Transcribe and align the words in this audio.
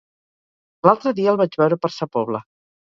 L'altre 0.87 1.15
dia 1.21 1.33
el 1.35 1.39
vaig 1.43 1.61
veure 1.63 1.81
per 1.87 1.95
Sa 2.01 2.11
Pobla. 2.19 2.45